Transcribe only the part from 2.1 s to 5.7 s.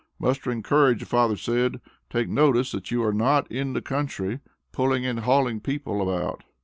notice that you are not in the country, pulling and hauling